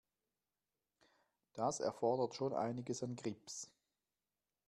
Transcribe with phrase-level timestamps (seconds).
[1.53, 3.69] Das erfordert schon einiges an Grips.